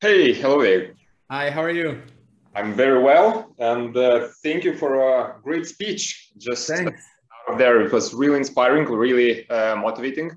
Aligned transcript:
Hey, 0.00 0.32
hello 0.32 0.62
there. 0.62 0.94
Hi, 1.28 1.50
how 1.50 1.60
are 1.60 1.72
you? 1.72 2.00
I'm 2.54 2.72
very 2.74 3.02
well, 3.02 3.52
and 3.58 3.96
uh, 3.96 4.28
thank 4.44 4.62
you 4.62 4.76
for 4.76 4.94
a 4.94 5.40
great 5.42 5.66
speech. 5.66 6.30
Just 6.38 6.68
Thanks. 6.68 7.02
out 7.50 7.58
there, 7.58 7.80
it 7.80 7.92
was 7.92 8.14
really 8.14 8.36
inspiring, 8.36 8.84
really 8.84 9.50
uh, 9.50 9.74
motivating. 9.74 10.30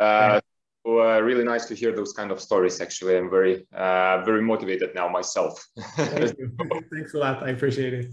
Uh, 0.00 0.40
so, 0.86 1.00
uh, 1.00 1.18
really 1.18 1.42
nice 1.42 1.66
to 1.66 1.74
hear 1.74 1.90
those 1.90 2.12
kind 2.12 2.30
of 2.30 2.40
stories. 2.40 2.80
Actually, 2.80 3.16
I'm 3.16 3.28
very, 3.28 3.66
uh, 3.74 4.22
very 4.24 4.40
motivated 4.40 4.94
now 4.94 5.08
myself. 5.08 5.66
Thank 5.96 6.36
Thanks 6.94 7.14
a 7.14 7.18
lot. 7.18 7.42
I 7.42 7.50
appreciate 7.50 7.94
it. 7.94 8.06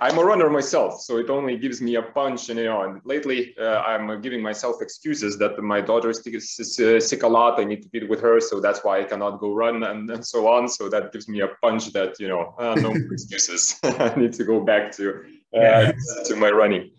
I'm 0.00 0.18
a 0.18 0.24
runner 0.24 0.50
myself, 0.50 1.00
so 1.00 1.18
it 1.18 1.30
only 1.30 1.56
gives 1.56 1.80
me 1.80 1.94
a 1.94 2.02
punch. 2.02 2.48
And 2.48 2.58
you 2.58 2.66
know, 2.66 2.82
and 2.82 3.00
lately 3.04 3.54
uh, 3.58 3.80
I'm 3.82 4.20
giving 4.20 4.42
myself 4.42 4.82
excuses 4.82 5.38
that 5.38 5.58
my 5.62 5.80
daughter 5.80 6.10
is 6.10 7.08
sick 7.08 7.22
a 7.22 7.28
lot. 7.28 7.60
I 7.60 7.64
need 7.64 7.82
to 7.82 7.88
be 7.88 8.04
with 8.06 8.20
her, 8.20 8.40
so 8.40 8.60
that's 8.60 8.82
why 8.82 9.00
I 9.00 9.04
cannot 9.04 9.38
go 9.38 9.54
run 9.54 9.84
and, 9.84 10.10
and 10.10 10.26
so 10.26 10.48
on. 10.48 10.68
So 10.68 10.88
that 10.88 11.12
gives 11.12 11.28
me 11.28 11.40
a 11.40 11.48
punch 11.62 11.92
that 11.92 12.18
you 12.18 12.28
know, 12.28 12.54
uh, 12.58 12.74
no 12.74 12.90
excuses. 13.12 13.78
I 13.84 14.12
need 14.16 14.32
to 14.34 14.44
go 14.44 14.60
back 14.60 14.92
to 14.96 15.24
uh, 15.56 15.92
to 16.24 16.36
my 16.36 16.50
running. 16.50 16.90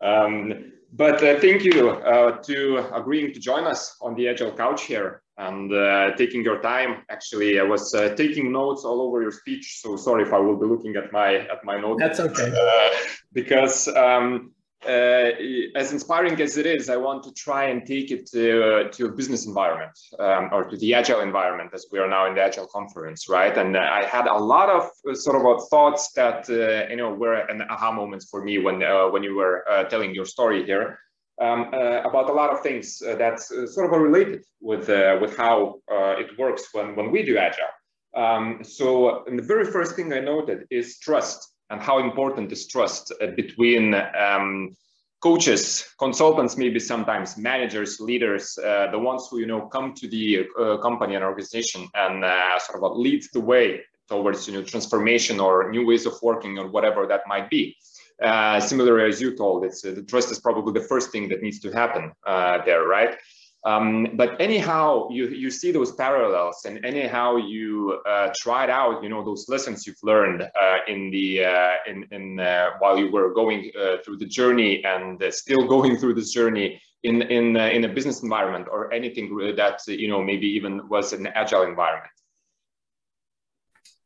Um, 0.00 0.72
but 0.92 1.22
uh, 1.22 1.38
thank 1.40 1.64
you 1.64 1.90
uh, 1.90 2.38
to 2.42 2.94
agreeing 2.94 3.32
to 3.34 3.40
join 3.40 3.64
us 3.64 3.96
on 4.00 4.14
the 4.14 4.28
Agile 4.28 4.52
Couch 4.52 4.84
here 4.84 5.23
and 5.36 5.72
uh, 5.72 6.14
taking 6.16 6.44
your 6.44 6.60
time. 6.60 7.02
Actually, 7.10 7.58
I 7.58 7.62
was 7.62 7.94
uh, 7.94 8.14
taking 8.16 8.52
notes 8.52 8.84
all 8.84 9.00
over 9.00 9.20
your 9.20 9.32
speech, 9.32 9.80
so 9.80 9.96
sorry 9.96 10.22
if 10.22 10.32
I 10.32 10.38
will 10.38 10.56
be 10.56 10.66
looking 10.66 10.96
at 10.96 11.12
my 11.12 11.36
at 11.36 11.64
my 11.64 11.80
notes. 11.80 12.00
That's 12.00 12.20
okay. 12.20 12.52
Uh, 12.52 12.96
because 13.32 13.88
um, 13.88 14.52
uh, 14.86 15.30
as 15.74 15.92
inspiring 15.92 16.40
as 16.40 16.56
it 16.56 16.66
is, 16.66 16.88
I 16.88 16.96
want 16.96 17.24
to 17.24 17.32
try 17.32 17.64
and 17.64 17.86
take 17.86 18.10
it 18.10 18.26
to, 18.26 18.90
to 18.90 19.06
a 19.06 19.12
business 19.12 19.46
environment 19.46 19.98
um, 20.18 20.50
or 20.52 20.64
to 20.64 20.76
the 20.76 20.94
agile 20.94 21.20
environment 21.20 21.70
as 21.72 21.86
we 21.90 21.98
are 21.98 22.08
now 22.08 22.26
in 22.26 22.34
the 22.34 22.42
agile 22.42 22.66
conference, 22.66 23.28
right? 23.28 23.56
And 23.56 23.76
I 23.76 24.04
had 24.04 24.26
a 24.26 24.36
lot 24.36 24.68
of 24.68 24.90
uh, 25.08 25.14
sort 25.14 25.36
of 25.36 25.68
thoughts 25.68 26.12
that 26.12 26.48
uh, 26.48 26.88
you 26.90 26.96
know 26.96 27.12
were 27.12 27.34
an 27.34 27.62
aha 27.62 27.90
moments 27.90 28.28
for 28.28 28.44
me 28.44 28.58
when 28.58 28.80
when 29.10 29.24
you 29.24 29.34
were 29.34 29.64
telling 29.90 30.14
your 30.14 30.26
story 30.26 30.64
here 30.64 30.98
um, 31.40 31.70
uh, 31.72 32.02
about 32.02 32.30
a 32.30 32.32
lot 32.32 32.50
of 32.50 32.60
things 32.60 33.02
uh, 33.02 33.16
that's 33.16 33.50
uh, 33.50 33.66
sort 33.66 33.92
of 33.92 34.00
related 34.00 34.44
with 34.60 34.88
uh, 34.88 35.18
with 35.20 35.36
how 35.36 35.80
uh, 35.90 36.14
it 36.18 36.38
works 36.38 36.68
when 36.72 36.94
when 36.94 37.10
we 37.10 37.22
do 37.22 37.36
agile. 37.38 37.74
Um, 38.14 38.60
so 38.62 39.24
the 39.26 39.42
very 39.42 39.64
first 39.64 39.96
thing 39.96 40.12
I 40.12 40.20
noted 40.20 40.66
is 40.70 40.98
trust 40.98 41.52
and 41.70 41.80
how 41.80 41.98
important 41.98 42.52
is 42.52 42.68
trust 42.68 43.12
uh, 43.20 43.26
between 43.34 43.94
um, 43.94 44.76
coaches, 45.20 45.84
consultants, 45.98 46.56
maybe 46.56 46.78
sometimes 46.78 47.36
managers, 47.36 47.98
leaders, 47.98 48.54
the 48.54 48.98
ones 48.98 49.26
who 49.28 49.38
you 49.40 49.46
know 49.46 49.62
come 49.66 49.94
to 49.94 50.06
the 50.06 50.46
company 50.82 51.16
and 51.16 51.24
organization 51.24 51.88
and 51.94 52.22
sort 52.62 52.84
of 52.84 52.96
lead 52.96 53.24
the 53.32 53.40
way 53.40 53.80
towards 54.08 54.46
you 54.46 54.54
know 54.54 54.62
transformation 54.62 55.40
or 55.40 55.70
new 55.70 55.84
ways 55.86 56.06
of 56.06 56.14
working 56.22 56.58
or 56.58 56.68
whatever 56.68 57.06
that 57.06 57.22
might 57.26 57.50
be. 57.50 57.76
Uh, 58.22 58.60
similar 58.60 59.00
as 59.00 59.20
you 59.20 59.36
told, 59.36 59.64
it's 59.64 59.84
uh, 59.84 59.90
the 59.90 60.02
trust 60.02 60.30
is 60.30 60.38
probably 60.38 60.72
the 60.72 60.86
first 60.86 61.10
thing 61.10 61.28
that 61.28 61.42
needs 61.42 61.58
to 61.58 61.70
happen 61.72 62.12
uh, 62.26 62.64
there, 62.64 62.84
right? 62.84 63.16
Um, 63.64 64.08
but 64.14 64.40
anyhow, 64.40 65.08
you 65.10 65.28
you 65.28 65.50
see 65.50 65.72
those 65.72 65.92
parallels, 65.92 66.64
and 66.66 66.84
anyhow 66.84 67.36
you 67.36 67.98
uh, 68.06 68.28
tried 68.36 68.70
out, 68.70 69.02
you 69.02 69.08
know, 69.08 69.24
those 69.24 69.48
lessons 69.48 69.86
you've 69.86 70.02
learned 70.02 70.42
uh, 70.42 70.78
in 70.86 71.10
the 71.10 71.44
uh, 71.44 71.72
in 71.86 72.06
in 72.12 72.36
while 72.78 72.98
you 72.98 73.10
were 73.10 73.32
going 73.32 73.72
through 74.04 74.18
the 74.18 74.26
journey 74.26 74.84
and 74.84 75.22
still 75.30 75.66
going 75.74 75.96
through 75.96 76.14
this 76.14 76.30
journey 76.30 76.80
in 77.02 77.22
in 77.22 77.56
in 77.56 77.84
a 77.84 77.88
business 77.88 78.22
environment 78.22 78.68
or 78.70 78.92
anything 78.92 79.34
that 79.56 79.80
you 79.86 80.08
know 80.08 80.22
maybe 80.22 80.46
even 80.46 80.88
was 80.88 81.12
an 81.12 81.26
agile 81.28 81.62
environment. 81.62 82.12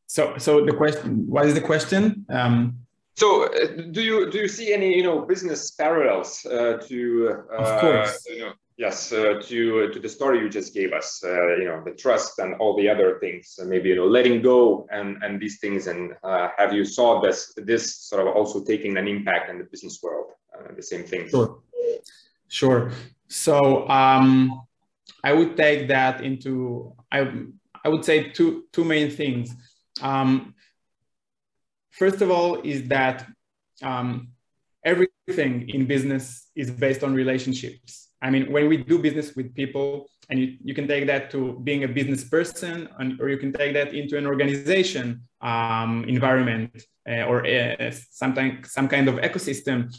So 0.07 0.37
so 0.37 0.65
the 0.65 0.73
question, 0.73 1.27
what 1.27 1.45
is 1.45 1.53
the 1.53 1.61
question? 1.61 2.25
Um, 2.29 2.79
so, 3.19 3.45
uh, 3.45 3.67
do 3.91 4.01
you 4.01 4.31
do 4.31 4.37
you 4.39 4.47
see 4.47 4.73
any 4.73 4.95
you 4.95 5.03
know 5.03 5.21
business 5.21 5.71
parallels 5.71 6.45
uh, 6.45 6.77
to 6.87 6.97
uh, 7.51 7.63
of 7.63 7.81
course. 7.81 8.25
you 8.29 8.39
know 8.39 8.53
yes 8.77 9.11
uh, 9.11 9.41
to 9.43 9.89
to 9.93 9.99
the 9.99 10.09
story 10.09 10.39
you 10.39 10.49
just 10.49 10.73
gave 10.73 10.91
us 10.93 11.21
uh, 11.23 11.55
you 11.61 11.65
know 11.65 11.83
the 11.83 11.91
trust 11.91 12.39
and 12.39 12.55
all 12.55 12.75
the 12.77 12.87
other 12.89 13.19
things 13.19 13.59
maybe 13.65 13.89
you 13.89 13.95
know 13.95 14.07
letting 14.07 14.41
go 14.41 14.87
and 14.91 15.21
and 15.23 15.39
these 15.39 15.59
things 15.59 15.87
and 15.87 16.13
uh, 16.23 16.47
have 16.57 16.73
you 16.73 16.85
saw 16.85 17.21
this 17.21 17.53
this 17.57 17.83
sort 18.09 18.25
of 18.25 18.35
also 18.35 18.63
taking 18.63 18.97
an 18.97 19.07
impact 19.07 19.49
in 19.49 19.57
the 19.57 19.65
business 19.65 19.99
world 20.01 20.29
the 20.75 20.83
same 20.83 21.03
thing? 21.03 21.29
Sure. 21.29 21.59
Sure. 22.47 22.91
So 23.27 23.87
um, 23.89 24.61
I 25.23 25.33
would 25.33 25.55
take 25.55 25.87
that 25.89 26.23
into 26.23 26.93
I 27.11 27.31
I 27.83 27.89
would 27.89 28.03
say 28.03 28.29
two 28.29 28.65
two 28.71 28.83
main 28.83 29.11
things. 29.11 29.53
Um, 30.01 30.55
First 31.99 32.21
of 32.21 32.31
all, 32.31 32.61
is 32.61 32.87
that 32.87 33.27
um, 33.83 34.29
everything 34.85 35.69
in 35.69 35.85
business 35.85 36.49
is 36.55 36.71
based 36.71 37.03
on 37.03 37.13
relationships. 37.13 38.07
I 38.21 38.29
mean, 38.29 38.49
when 38.53 38.69
we 38.69 38.77
do 38.77 38.99
business 38.99 39.35
with 39.35 39.53
people, 39.53 40.09
and 40.29 40.39
you, 40.39 40.57
you 40.63 40.73
can 40.73 40.87
take 40.87 41.07
that 41.07 41.29
to 41.31 41.59
being 41.63 41.83
a 41.83 41.89
business 41.89 42.23
person, 42.23 42.87
and, 42.99 43.19
or 43.19 43.27
you 43.27 43.37
can 43.37 43.51
take 43.51 43.73
that 43.73 43.93
into 43.93 44.17
an 44.17 44.25
organization 44.25 45.21
um, 45.41 46.05
environment 46.07 46.71
uh, 47.09 47.23
or 47.23 47.45
uh, 47.45 47.91
something, 48.11 48.63
some 48.63 48.87
kind 48.87 49.09
of 49.09 49.15
ecosystem. 49.15 49.93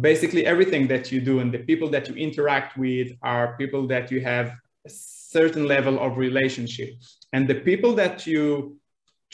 Basically, 0.00 0.46
everything 0.46 0.88
that 0.88 1.12
you 1.12 1.20
do 1.20 1.40
and 1.40 1.52
the 1.52 1.58
people 1.58 1.90
that 1.90 2.08
you 2.08 2.14
interact 2.14 2.78
with 2.78 3.08
are 3.22 3.58
people 3.58 3.86
that 3.88 4.10
you 4.10 4.22
have 4.22 4.54
a 4.86 4.90
certain 4.90 5.66
level 5.66 5.98
of 6.00 6.16
relationship. 6.16 6.94
And 7.34 7.46
the 7.46 7.56
people 7.56 7.94
that 7.96 8.26
you 8.26 8.78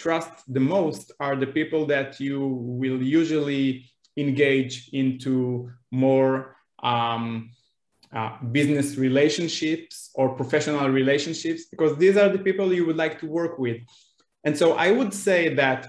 trust 0.03 0.33
the 0.53 0.65
most 0.77 1.13
are 1.21 1.37
the 1.37 1.47
people 1.59 1.87
that 1.87 2.19
you 2.19 2.39
will 2.81 3.01
usually 3.21 3.67
engage 4.17 4.91
into 4.93 5.71
more 5.91 6.57
um, 6.83 7.51
uh, 8.13 8.37
business 8.51 8.97
relationships 8.97 10.11
or 10.15 10.35
professional 10.41 10.89
relationships 10.91 11.67
because 11.71 11.97
these 11.97 12.17
are 12.17 12.29
the 12.29 12.39
people 12.39 12.73
you 12.73 12.85
would 12.85 12.97
like 12.97 13.19
to 13.21 13.27
work 13.27 13.59
with. 13.59 13.79
And 14.45 14.59
so 14.59 14.73
I 14.75 14.91
would 14.91 15.15
say 15.15 15.55
that 15.55 15.89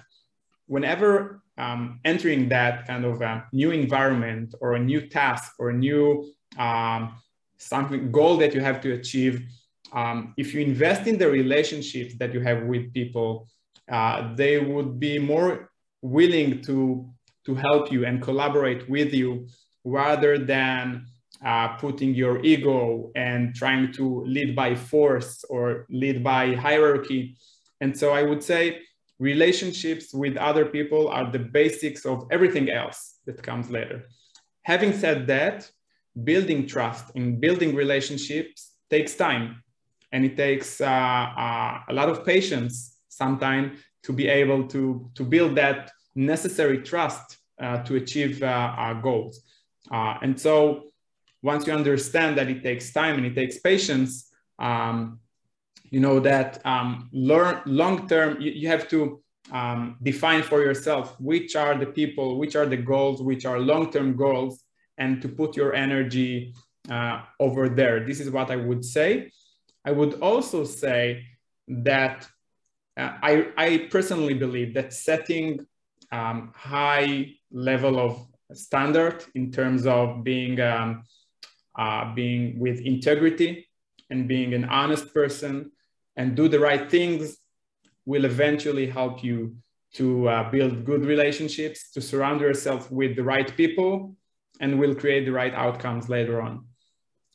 whenever 0.67 1.41
um, 1.57 1.99
entering 2.05 2.49
that 2.49 2.87
kind 2.87 3.05
of 3.05 3.21
a 3.21 3.45
new 3.51 3.71
environment 3.71 4.55
or 4.61 4.73
a 4.73 4.79
new 4.79 5.01
task 5.07 5.53
or 5.59 5.71
a 5.71 5.77
new 5.87 6.31
um, 6.57 7.15
something 7.57 8.11
goal 8.11 8.37
that 8.37 8.53
you 8.53 8.61
have 8.61 8.79
to 8.81 8.93
achieve, 8.93 9.41
um, 9.91 10.33
if 10.37 10.53
you 10.53 10.61
invest 10.61 11.07
in 11.07 11.17
the 11.17 11.29
relationships 11.29 12.15
that 12.19 12.33
you 12.33 12.41
have 12.41 12.63
with 12.63 12.93
people, 12.93 13.47
uh, 13.91 14.33
they 14.35 14.59
would 14.59 14.99
be 14.99 15.19
more 15.19 15.71
willing 16.01 16.61
to, 16.61 17.09
to 17.45 17.55
help 17.55 17.91
you 17.91 18.05
and 18.05 18.21
collaborate 18.21 18.89
with 18.89 19.13
you 19.13 19.47
rather 19.83 20.37
than 20.37 21.05
uh, 21.45 21.69
putting 21.77 22.13
your 22.13 22.43
ego 22.43 23.11
and 23.15 23.53
trying 23.55 23.91
to 23.93 24.23
lead 24.25 24.55
by 24.55 24.75
force 24.75 25.43
or 25.49 25.85
lead 25.89 26.23
by 26.23 26.53
hierarchy. 26.55 27.35
And 27.81 27.97
so 27.97 28.13
I 28.13 28.23
would 28.23 28.43
say 28.43 28.81
relationships 29.19 30.13
with 30.13 30.37
other 30.37 30.65
people 30.65 31.09
are 31.09 31.31
the 31.31 31.39
basics 31.39 32.05
of 32.05 32.27
everything 32.31 32.69
else 32.69 33.19
that 33.25 33.43
comes 33.43 33.69
later. 33.69 34.03
Having 34.63 34.93
said 34.93 35.27
that, 35.27 35.69
building 36.23 36.67
trust 36.67 37.11
and 37.15 37.41
building 37.41 37.75
relationships 37.75 38.73
takes 38.89 39.15
time 39.15 39.63
and 40.11 40.23
it 40.23 40.37
takes 40.37 40.79
uh, 40.79 40.85
uh, 40.85 41.79
a 41.89 41.93
lot 41.93 42.07
of 42.07 42.25
patience 42.25 42.92
sometime 43.15 43.77
to 44.03 44.13
be 44.13 44.27
able 44.27 44.67
to, 44.67 45.09
to 45.15 45.23
build 45.23 45.55
that 45.55 45.91
necessary 46.15 46.79
trust 46.79 47.37
uh, 47.61 47.83
to 47.83 47.95
achieve 47.95 48.43
uh, 48.43 48.45
our 48.77 48.95
goals. 48.95 49.41
Uh, 49.91 50.15
and 50.21 50.39
so 50.39 50.83
once 51.41 51.67
you 51.67 51.73
understand 51.73 52.37
that 52.37 52.49
it 52.49 52.63
takes 52.63 52.91
time 52.91 53.15
and 53.17 53.25
it 53.25 53.35
takes 53.35 53.59
patience, 53.59 54.31
um, 54.59 55.19
you 55.89 55.99
know 55.99 56.19
that 56.19 56.65
um, 56.65 57.09
learn 57.13 57.61
long 57.65 58.07
term, 58.07 58.41
you, 58.41 58.51
you, 58.51 58.67
have 58.67 58.87
to 58.89 59.21
um, 59.51 59.97
define 60.01 60.41
for 60.41 60.63
yourself 60.63 61.15
which 61.19 61.55
are 61.55 61.77
the 61.77 61.85
people, 61.85 62.39
which 62.39 62.55
are 62.55 62.65
the 62.65 62.77
goals, 62.77 63.21
which 63.21 63.45
are 63.45 63.59
long 63.59 63.91
term 63.91 64.15
goals, 64.15 64.63
and 64.97 65.21
to 65.21 65.27
put 65.27 65.55
your 65.55 65.73
energy 65.75 66.55
uh, 66.89 67.21
over 67.39 67.69
there. 67.69 68.05
This 68.05 68.19
is 68.19 68.31
what 68.31 68.49
I 68.49 68.55
would 68.55 68.83
say. 68.83 69.31
I 69.85 69.91
would 69.91 70.15
also 70.21 70.63
say 70.63 71.25
that 71.67 72.27
uh, 72.97 73.13
I, 73.21 73.47
I 73.57 73.87
personally 73.89 74.33
believe 74.33 74.73
that 74.75 74.93
setting 74.93 75.65
um, 76.11 76.51
high 76.55 77.33
level 77.51 77.99
of 77.99 78.27
standard 78.53 79.23
in 79.33 79.51
terms 79.51 79.87
of 79.87 80.23
being 80.23 80.59
um, 80.61 81.03
uh, 81.77 82.13
being 82.13 82.59
with 82.59 82.79
integrity 82.81 83.67
and 84.09 84.27
being 84.27 84.53
an 84.53 84.65
honest 84.65 85.11
person 85.13 85.71
and 86.15 86.35
do 86.35 86.47
the 86.47 86.59
right 86.59 86.89
things 86.89 87.37
will 88.05 88.25
eventually 88.25 88.85
help 88.85 89.23
you 89.23 89.55
to 89.93 90.27
uh, 90.27 90.49
build 90.51 90.85
good 90.85 91.05
relationships, 91.05 91.91
to 91.91 92.01
surround 92.01 92.41
yourself 92.41 92.91
with 92.91 93.15
the 93.15 93.23
right 93.23 93.55
people, 93.55 94.15
and 94.59 94.79
will 94.79 94.95
create 94.95 95.25
the 95.25 95.31
right 95.31 95.53
outcomes 95.53 96.09
later 96.09 96.41
on. 96.41 96.65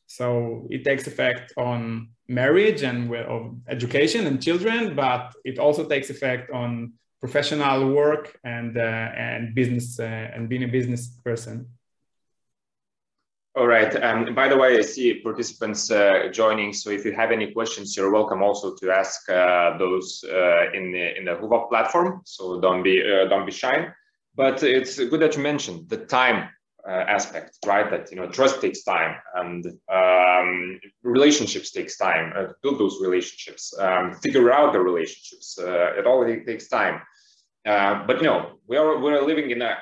So 0.08 0.66
it 0.70 0.84
takes 0.84 1.06
effect 1.06 1.52
on 1.56 2.08
marriage 2.28 2.82
and 2.82 3.14
of 3.14 3.56
education 3.68 4.26
and 4.26 4.42
children, 4.42 4.96
but 4.96 5.34
it 5.44 5.58
also 5.58 5.86
takes 5.86 6.08
effect 6.08 6.50
on 6.50 6.94
professional 7.20 7.92
work 7.92 8.38
and 8.42 8.76
uh, 8.78 8.80
and 8.80 9.54
business 9.54 10.00
uh, 10.00 10.34
and 10.34 10.48
being 10.48 10.64
a 10.64 10.68
business 10.68 11.08
person. 11.24 11.66
All 13.54 13.66
right. 13.66 13.94
Um, 14.02 14.34
by 14.34 14.48
the 14.48 14.56
way, 14.56 14.78
I 14.78 14.82
see 14.82 15.20
participants 15.20 15.90
uh, 15.90 16.28
joining. 16.32 16.72
So 16.72 16.90
if 16.90 17.04
you 17.04 17.12
have 17.12 17.30
any 17.30 17.52
questions, 17.52 17.94
you're 17.94 18.12
welcome 18.12 18.42
also 18.42 18.74
to 18.76 18.90
ask 18.90 19.28
uh, 19.28 19.76
those 19.76 20.24
uh, 20.24 20.72
in 20.72 20.90
the 20.92 21.18
in 21.18 21.24
the 21.26 21.34
Huva 21.34 21.68
platform. 21.68 22.22
So 22.24 22.60
don't 22.60 22.82
be 22.82 23.02
uh, 23.02 23.28
don't 23.28 23.44
be 23.44 23.52
shy. 23.52 23.88
But 24.34 24.62
it's 24.62 24.96
good 24.96 25.20
that 25.20 25.36
you 25.36 25.42
mentioned 25.42 25.90
the 25.90 25.98
time 26.06 26.48
aspect, 26.90 27.58
right? 27.66 27.90
That 27.90 28.10
you 28.10 28.16
know 28.16 28.28
trust 28.28 28.60
takes 28.60 28.82
time 28.82 29.16
and 29.34 29.64
um, 29.92 30.80
relationships 31.02 31.70
takes 31.70 31.96
time. 31.96 32.32
Uh, 32.36 32.52
build 32.62 32.78
those 32.78 32.98
relationships, 33.00 33.74
um, 33.78 34.14
figure 34.14 34.50
out 34.52 34.72
the 34.72 34.80
relationships. 34.80 35.58
it 35.60 36.06
all 36.06 36.24
takes 36.46 36.68
time. 36.68 37.00
but 37.64 38.16
you 38.20 38.26
know 38.28 38.40
we 38.66 38.76
are 38.76 38.98
we're 39.02 39.22
living 39.22 39.50
in 39.50 39.62
a 39.62 39.76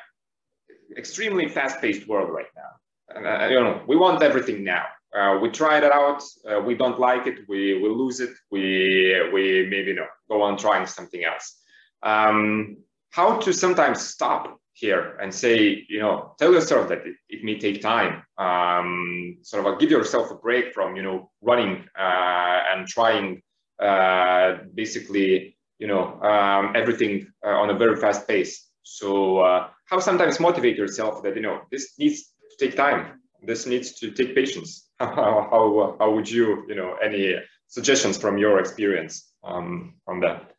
extremely 0.97 1.49
fast-paced 1.49 2.07
world 2.09 2.31
right 2.31 2.53
now 2.57 2.73
uh, 3.15 3.47
you 3.49 3.61
know, 3.61 3.83
we 3.87 3.97
want 3.97 4.23
everything 4.23 4.65
now. 4.65 4.85
Uh, 5.17 5.39
we 5.41 5.49
try 5.49 5.79
it 5.79 5.85
out. 5.85 6.23
Uh, 6.49 6.61
we 6.61 6.75
don't 6.75 6.99
like 6.99 7.27
it. 7.27 7.49
We 7.49 7.81
we 7.81 7.89
lose 7.89 8.21
it. 8.21 8.31
We 8.51 9.31
we 9.33 9.67
maybe 9.71 9.91
you 9.91 9.95
know 9.95 10.07
go 10.29 10.43
on 10.43 10.59
trying 10.59 10.87
something 10.87 11.25
else. 11.25 11.59
Um, 12.03 12.79
how 13.11 13.39
to 13.39 13.53
sometimes 13.53 14.03
stop 14.03 14.61
here 14.77 15.17
and 15.23 15.35
say, 15.35 15.85
you 15.89 16.01
know, 16.01 16.35
tell 16.39 16.53
yourself 16.53 16.89
that 16.89 16.99
it, 17.07 17.17
it 17.29 17.45
may 17.45 17.59
take 17.59 17.81
time. 17.81 18.23
Um, 18.37 19.39
sort 19.43 19.67
of 19.67 19.81
give 19.81 19.91
yourself 19.91 20.31
a 20.31 20.35
break 20.35 20.75
from 20.75 20.97
you 20.97 21.03
know 21.03 21.31
running 21.41 21.85
uh, 21.99 22.59
and 22.71 22.87
trying 22.87 23.43
uh, 23.83 24.59
basically 24.75 25.57
you 25.79 25.87
know 25.87 26.21
um, 26.21 26.75
everything 26.77 27.27
uh, 27.45 27.57
on 27.63 27.71
a 27.71 27.79
very 27.79 27.97
fast 27.97 28.29
pace. 28.29 28.69
So 28.83 29.43
how 29.87 29.99
sometimes 29.99 30.39
motivate 30.39 30.77
yourself 30.77 31.23
that 31.23 31.35
you 31.37 31.43
know 31.43 31.63
this 31.71 31.95
needs 31.99 32.35
to 32.51 32.67
take 32.67 32.77
time. 32.77 33.21
This 33.43 33.67
needs 33.67 33.93
to 34.01 34.11
take 34.11 34.35
patience. 34.35 34.87
how, 34.99 35.49
how, 35.51 35.97
how 35.99 36.11
would 36.13 36.29
you, 36.29 36.65
you 36.69 36.75
know, 36.75 36.97
any 37.03 37.37
suggestions 37.69 38.17
from 38.17 38.39
your 38.39 38.59
experience 38.59 39.31
um, 39.45 39.95
from 40.05 40.21
that? 40.21 40.56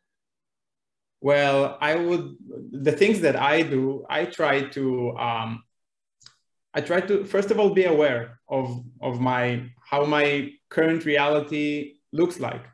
Well, 1.20 1.78
I 1.80 1.96
would, 1.96 2.36
the 2.70 2.92
things 2.92 3.20
that 3.20 3.36
I 3.36 3.62
do, 3.62 4.04
I 4.08 4.24
try 4.24 4.62
to, 4.62 5.16
um, 5.18 5.64
I 6.74 6.80
try 6.80 7.00
to, 7.00 7.24
first 7.24 7.50
of 7.50 7.58
all, 7.58 7.70
be 7.70 7.84
aware 7.84 8.38
of, 8.48 8.84
of 9.00 9.20
my, 9.20 9.68
how 9.84 10.04
my 10.04 10.52
current 10.68 11.04
reality 11.04 11.94
looks 12.12 12.38
like. 12.38 12.64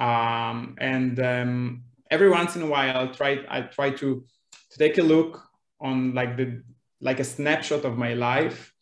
Um, 0.00 0.74
and 0.78 1.20
um, 1.20 1.84
every 2.10 2.30
once 2.30 2.56
in 2.56 2.62
a 2.62 2.66
while, 2.66 2.96
I'll 2.96 3.14
try, 3.14 3.44
I 3.48 3.62
try 3.62 3.90
to, 3.90 4.24
to 4.70 4.78
take 4.78 4.98
a 4.98 5.02
look 5.02 5.40
on 5.80 6.14
like 6.14 6.36
the 6.36 6.62
like 7.04 7.20
a 7.20 7.24
snapshot 7.24 7.84
of 7.84 7.96
my 7.98 8.14
life 8.14 8.72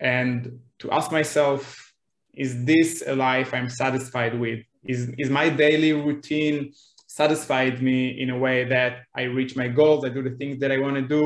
and 0.00 0.58
to 0.80 0.90
ask 0.90 1.12
myself, 1.12 1.94
is 2.34 2.64
this 2.64 3.04
a 3.06 3.14
life 3.14 3.54
I'm 3.54 3.68
satisfied 3.68 4.38
with? 4.38 4.60
Is, 4.84 5.12
is 5.16 5.30
my 5.30 5.48
daily 5.48 5.92
routine 5.92 6.72
satisfied 7.22 7.76
me 7.88 7.98
in 8.22 8.28
a 8.30 8.38
way 8.46 8.58
that 8.74 8.92
I 9.20 9.22
reach 9.38 9.52
my 9.62 9.68
goals, 9.80 10.04
I 10.04 10.10
do 10.16 10.22
the 10.28 10.36
things 10.40 10.56
that 10.62 10.70
I 10.76 10.78
want 10.84 10.96
to 11.00 11.06
do, 11.16 11.22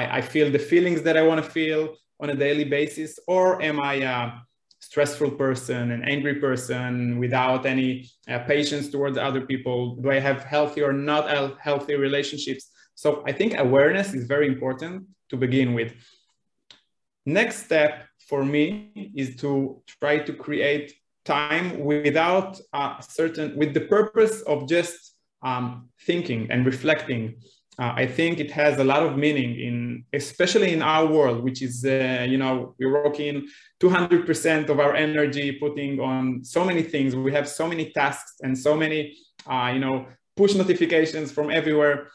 I, 0.00 0.02
I 0.18 0.20
feel 0.32 0.48
the 0.50 0.64
feelings 0.72 1.00
that 1.06 1.16
I 1.20 1.22
want 1.28 1.38
to 1.42 1.48
feel 1.58 1.80
on 2.22 2.28
a 2.30 2.36
daily 2.46 2.66
basis, 2.78 3.10
or 3.34 3.62
am 3.68 3.76
I 3.92 3.94
a 4.16 4.16
stressful 4.88 5.32
person, 5.44 5.82
an 5.96 6.02
angry 6.14 6.36
person 6.46 7.18
without 7.24 7.62
any 7.74 7.90
uh, 8.32 8.40
patience 8.54 8.86
towards 8.94 9.16
other 9.28 9.42
people? 9.50 9.78
Do 10.02 10.08
I 10.18 10.20
have 10.28 10.40
healthy 10.54 10.82
or 10.88 10.92
not 10.92 11.24
healthy 11.68 11.94
relationships? 12.08 12.64
So 13.02 13.08
I 13.30 13.32
think 13.38 13.50
awareness 13.56 14.08
is 14.18 14.24
very 14.34 14.46
important 14.54 14.94
to 15.30 15.36
begin 15.44 15.68
with. 15.78 15.92
Next 17.40 17.56
step 17.66 17.92
for 18.28 18.40
me 18.44 19.12
is 19.22 19.28
to 19.42 19.82
try 20.00 20.14
to 20.28 20.32
create 20.32 20.86
time 21.24 21.66
without 21.92 22.52
a 22.72 23.02
certain, 23.18 23.48
with 23.60 23.74
the 23.74 23.84
purpose 23.96 24.36
of 24.52 24.68
just 24.76 25.15
um, 25.42 25.88
thinking 26.02 26.48
and 26.50 26.66
reflecting. 26.66 27.36
Uh, 27.78 27.92
I 27.94 28.06
think 28.06 28.40
it 28.40 28.50
has 28.52 28.78
a 28.78 28.84
lot 28.84 29.02
of 29.02 29.18
meaning 29.18 29.60
in, 29.60 30.04
especially 30.12 30.72
in 30.72 30.80
our 30.80 31.06
world, 31.06 31.44
which 31.44 31.60
is, 31.60 31.84
uh, 31.84 32.26
you 32.26 32.38
know, 32.38 32.74
we're 32.78 33.04
working 33.04 33.46
200% 33.80 34.70
of 34.70 34.80
our 34.80 34.94
energy 34.94 35.52
putting 35.52 36.00
on 36.00 36.42
so 36.42 36.64
many 36.64 36.82
things. 36.82 37.14
We 37.14 37.32
have 37.32 37.46
so 37.46 37.68
many 37.68 37.90
tasks 37.90 38.36
and 38.42 38.56
so 38.58 38.74
many, 38.76 39.16
uh, 39.46 39.70
you 39.74 39.80
know, 39.80 40.06
push 40.36 40.54
notifications 40.54 41.30
from 41.32 41.50
everywhere. 41.50 42.08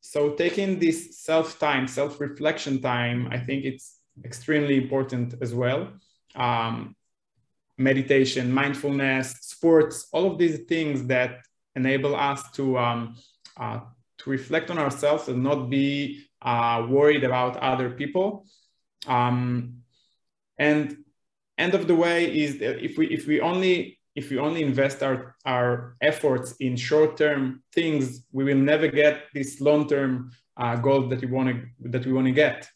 So 0.00 0.30
taking 0.30 0.78
this 0.78 1.18
self 1.20 1.58
time, 1.58 1.86
self 1.86 2.18
reflection 2.18 2.80
time, 2.80 3.28
I 3.30 3.38
think 3.38 3.64
it's 3.64 3.98
extremely 4.24 4.76
important 4.76 5.34
as 5.40 5.54
well. 5.54 5.92
Um, 6.34 6.96
meditation, 7.78 8.52
mindfulness, 8.52 9.32
sports, 9.40 10.08
all 10.12 10.30
of 10.30 10.38
these 10.38 10.60
things 10.60 11.06
that 11.06 11.40
enable 11.74 12.14
us 12.14 12.50
to, 12.52 12.78
um, 12.78 13.16
uh, 13.56 13.80
to 14.18 14.30
reflect 14.30 14.70
on 14.70 14.78
ourselves 14.78 15.28
and 15.28 15.42
not 15.42 15.70
be 15.70 16.24
uh, 16.42 16.86
worried 16.88 17.24
about 17.24 17.56
other 17.56 17.90
people. 17.90 18.46
Um, 19.06 19.78
and 20.58 20.96
end 21.58 21.74
of 21.74 21.86
the 21.86 21.94
way 21.94 22.24
is 22.44 22.58
if 22.60 22.96
we 22.98 23.06
if 23.08 23.26
we 23.26 23.40
only 23.40 23.98
if 24.14 24.30
we 24.30 24.38
only 24.38 24.62
invest 24.62 25.02
our, 25.02 25.36
our 25.46 25.96
efforts 26.00 26.52
in 26.60 26.76
short-term 26.76 27.62
things, 27.72 28.26
we 28.30 28.44
will 28.44 28.58
never 28.58 28.86
get 28.88 29.24
this 29.32 29.60
long-term 29.60 30.30
uh, 30.58 30.76
goal 30.76 31.08
that 31.08 31.20
we 31.22 31.28
want 31.28 31.48
to 31.48 31.88
that 31.90 32.04
we 32.04 32.12
want 32.12 32.26
to 32.26 32.32
get. 32.32 32.68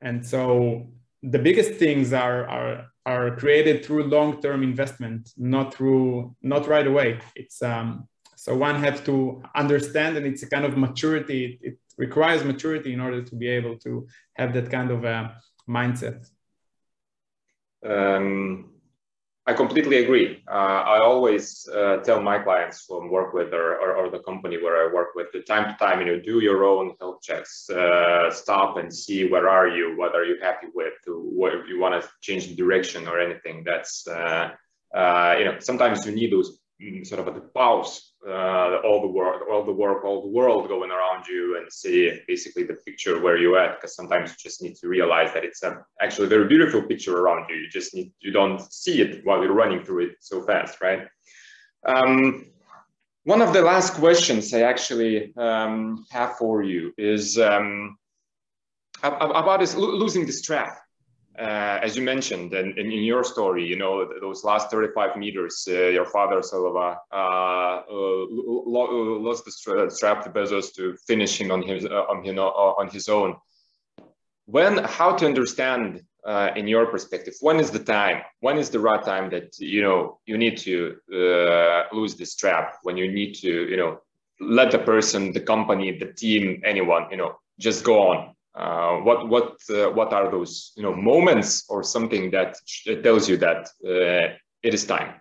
And 0.00 0.24
so 0.24 0.88
the 1.22 1.38
biggest 1.38 1.74
things 1.74 2.12
are, 2.12 2.48
are, 2.48 2.86
are 3.04 3.36
created 3.36 3.84
through 3.84 4.04
long-term 4.04 4.62
investment, 4.62 5.30
not 5.36 5.74
through, 5.74 6.34
not 6.40 6.66
right 6.66 6.86
away. 6.86 7.18
It's, 7.34 7.60
um, 7.62 8.08
so 8.40 8.56
one 8.56 8.76
has 8.82 9.02
to 9.02 9.42
understand 9.54 10.16
and 10.16 10.24
it's 10.24 10.42
a 10.42 10.48
kind 10.48 10.64
of 10.64 10.74
maturity. 10.74 11.58
It, 11.60 11.72
it 11.72 11.78
requires 11.98 12.42
maturity 12.42 12.94
in 12.94 13.00
order 13.00 13.20
to 13.22 13.36
be 13.36 13.46
able 13.48 13.76
to 13.80 14.06
have 14.32 14.54
that 14.54 14.70
kind 14.70 14.90
of 14.90 15.04
a 15.04 15.36
mindset. 15.68 16.26
Um, 17.84 18.70
I 19.46 19.52
completely 19.52 19.98
agree. 19.98 20.42
Uh, 20.48 20.80
I 20.94 21.00
always 21.00 21.68
uh, 21.68 21.98
tell 21.98 22.22
my 22.22 22.38
clients 22.38 22.86
who 22.88 23.02
I 23.02 23.10
work 23.10 23.34
with 23.34 23.52
or, 23.52 23.74
or, 23.76 23.96
or, 23.96 24.10
the 24.10 24.20
company 24.20 24.56
where 24.56 24.88
I 24.88 24.90
work 24.90 25.08
with, 25.14 25.26
the 25.32 25.42
time 25.42 25.70
to 25.70 25.76
time, 25.78 26.00
you 26.00 26.06
know, 26.06 26.18
do 26.18 26.40
your 26.40 26.64
own 26.64 26.94
health 26.98 27.20
checks, 27.20 27.68
uh, 27.68 28.30
stop 28.30 28.78
and 28.78 28.90
see 28.90 29.28
where 29.28 29.50
are 29.50 29.68
you, 29.68 29.98
what 29.98 30.14
are 30.14 30.24
you 30.24 30.38
happy 30.40 30.68
with, 30.74 30.94
what 31.06 31.54
if 31.54 31.68
you 31.68 31.78
want 31.78 32.02
to 32.02 32.08
change 32.22 32.48
the 32.48 32.54
direction 32.54 33.06
or 33.06 33.20
anything. 33.20 33.64
That's, 33.64 34.08
uh, 34.08 34.52
uh, 34.94 35.34
you 35.38 35.44
know, 35.44 35.56
sometimes 35.58 36.06
you 36.06 36.12
need 36.12 36.32
those 36.32 36.58
mm, 36.82 37.06
sort 37.06 37.20
of 37.20 37.36
a 37.36 37.40
pause 37.40 38.09
uh, 38.26 38.80
all 38.84 39.00
the 39.00 39.06
work, 39.06 39.42
all 39.50 39.64
the 39.64 39.72
work, 39.72 40.04
all 40.04 40.20
the 40.22 40.28
world 40.28 40.68
going 40.68 40.90
around 40.90 41.26
you 41.26 41.56
and 41.56 41.72
see 41.72 42.20
basically 42.28 42.64
the 42.64 42.74
picture 42.74 43.20
where 43.20 43.38
you're 43.38 43.58
at. 43.58 43.76
Because 43.76 43.94
sometimes 43.94 44.30
you 44.30 44.36
just 44.38 44.62
need 44.62 44.76
to 44.76 44.88
realize 44.88 45.32
that 45.32 45.44
it's 45.44 45.62
a 45.62 45.84
actually 46.00 46.28
very 46.28 46.46
beautiful 46.46 46.82
picture 46.82 47.18
around 47.18 47.48
you. 47.48 47.56
You 47.56 47.68
just 47.68 47.94
need, 47.94 48.12
you 48.20 48.30
don't 48.30 48.60
see 48.72 49.00
it 49.00 49.24
while 49.24 49.42
you're 49.42 49.54
running 49.54 49.82
through 49.84 50.06
it 50.06 50.16
so 50.20 50.42
fast, 50.42 50.80
right? 50.80 51.06
Um, 51.86 52.46
one 53.24 53.42
of 53.42 53.52
the 53.52 53.62
last 53.62 53.94
questions 53.94 54.52
I 54.52 54.62
actually 54.62 55.34
um, 55.36 56.04
have 56.10 56.36
for 56.36 56.62
you 56.62 56.92
is 56.98 57.38
um, 57.38 57.96
about 59.02 59.62
is 59.62 59.74
losing 59.76 60.26
this 60.26 60.42
track 60.42 60.78
uh, 61.38 61.78
as 61.82 61.96
you 61.96 62.02
mentioned, 62.02 62.52
and, 62.52 62.76
and, 62.76 62.92
in 62.92 63.04
your 63.04 63.22
story, 63.22 63.64
you 63.64 63.76
know, 63.76 64.08
those 64.20 64.42
last 64.42 64.70
35 64.70 65.16
meters, 65.16 65.66
uh, 65.70 65.86
your 65.86 66.04
father, 66.04 66.42
Salva, 66.42 66.98
uh, 67.12 67.14
uh, 67.16 68.26
lost 68.28 69.44
the 69.44 69.90
strap 69.90 70.24
to 70.24 70.30
Bezos 70.30 70.74
to 70.74 70.96
finish 71.06 71.40
him 71.40 71.52
on 71.52 71.62
his, 71.62 71.84
uh, 71.84 72.04
on, 72.10 72.24
you 72.24 72.32
know, 72.32 72.48
on 72.48 72.88
his 72.88 73.08
own. 73.08 73.36
When, 74.46 74.78
how 74.78 75.12
to 75.16 75.24
understand, 75.24 76.02
uh, 76.26 76.50
in 76.56 76.66
your 76.66 76.86
perspective, 76.86 77.34
when 77.40 77.60
is 77.60 77.70
the 77.70 77.78
time? 77.78 78.22
When 78.40 78.58
is 78.58 78.68
the 78.68 78.80
right 78.80 79.02
time 79.02 79.30
that, 79.30 79.56
you 79.58 79.82
know, 79.82 80.18
you 80.26 80.36
need 80.36 80.58
to 80.58 80.96
lose 81.92 82.16
the 82.16 82.26
strap, 82.26 82.78
when 82.82 82.96
you 82.96 83.10
need 83.10 83.34
to, 83.36 83.48
you 83.48 83.76
know, 83.76 84.00
let 84.40 84.72
the 84.72 84.80
person, 84.80 85.32
the 85.32 85.40
company, 85.40 85.96
the 85.96 86.12
team, 86.12 86.60
anyone, 86.64 87.06
you 87.10 87.16
know, 87.16 87.36
just 87.58 87.84
go 87.84 88.08
on 88.08 88.34
uh, 88.54 88.96
what 88.98 89.28
what 89.28 89.56
uh, 89.70 89.90
what 89.90 90.12
are 90.12 90.30
those 90.30 90.72
you 90.76 90.82
know 90.82 90.94
moments 90.94 91.64
or 91.68 91.82
something 91.82 92.30
that 92.30 92.56
tells 93.02 93.28
you 93.28 93.36
that 93.36 93.68
uh, 93.84 94.34
it 94.62 94.74
is 94.74 94.84
time 94.84 95.14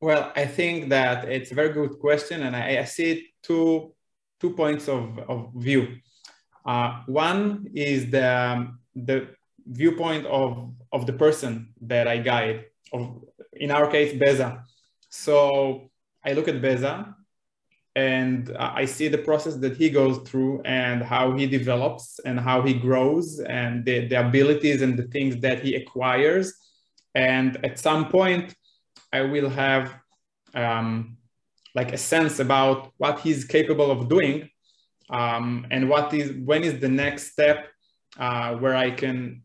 well 0.00 0.32
i 0.36 0.44
think 0.44 0.88
that 0.90 1.24
it's 1.28 1.50
a 1.52 1.54
very 1.54 1.72
good 1.72 1.98
question 1.98 2.42
and 2.42 2.54
i, 2.54 2.78
I 2.78 2.84
see 2.84 3.28
two 3.42 3.94
two 4.40 4.50
points 4.50 4.88
of, 4.88 5.18
of 5.28 5.50
view 5.54 5.96
uh, 6.66 7.02
one 7.06 7.66
is 7.74 8.10
the 8.10 8.68
the 8.94 9.28
viewpoint 9.66 10.26
of, 10.26 10.72
of 10.92 11.06
the 11.06 11.12
person 11.12 11.72
that 11.82 12.08
I 12.08 12.18
guide, 12.18 12.66
of, 12.92 13.24
in 13.52 13.70
our 13.70 13.90
case, 13.90 14.18
Beza. 14.18 14.64
So 15.08 15.90
I 16.24 16.32
look 16.32 16.48
at 16.48 16.62
Beza 16.62 17.14
and 17.96 18.54
I 18.58 18.84
see 18.84 19.08
the 19.08 19.16
process 19.16 19.56
that 19.56 19.78
he 19.78 19.88
goes 19.88 20.18
through 20.28 20.60
and 20.66 21.02
how 21.02 21.34
he 21.34 21.46
develops 21.46 22.20
and 22.26 22.38
how 22.38 22.60
he 22.60 22.74
grows 22.74 23.40
and 23.40 23.86
the, 23.86 24.06
the 24.06 24.20
abilities 24.20 24.82
and 24.82 24.98
the 24.98 25.04
things 25.04 25.38
that 25.38 25.64
he 25.64 25.76
acquires. 25.76 26.54
And 27.14 27.56
at 27.64 27.78
some 27.78 28.10
point, 28.10 28.54
I 29.14 29.22
will 29.22 29.48
have 29.48 29.94
um, 30.54 31.16
like 31.74 31.94
a 31.94 31.96
sense 31.96 32.38
about 32.38 32.92
what 32.98 33.20
he's 33.20 33.46
capable 33.46 33.90
of 33.90 34.10
doing 34.10 34.50
um, 35.08 35.66
and 35.70 35.88
what 35.88 36.12
is 36.12 36.32
when 36.44 36.64
is 36.64 36.78
the 36.80 36.88
next 36.88 37.32
step 37.32 37.68
uh, 38.18 38.56
where 38.56 38.76
I 38.76 38.90
can 38.90 39.42